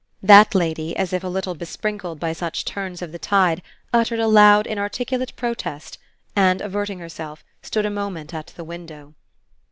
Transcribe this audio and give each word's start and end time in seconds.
That 0.23 0.55
lady, 0.55 0.97
as 0.97 1.13
if 1.13 1.23
a 1.23 1.27
little 1.27 1.53
besprinkled 1.53 2.19
by 2.19 2.33
such 2.33 2.65
turns 2.65 3.03
of 3.03 3.11
the 3.11 3.19
tide, 3.19 3.61
uttered 3.93 4.19
a 4.19 4.25
loud 4.27 4.65
inarticulate 4.65 5.35
protest 5.35 5.99
and, 6.35 6.59
averting 6.59 6.97
herself, 6.97 7.43
stood 7.61 7.85
a 7.85 7.91
moment 7.91 8.33
at 8.33 8.47
the 8.47 8.63
window. 8.63 9.13